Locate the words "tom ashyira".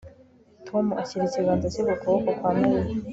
0.67-1.23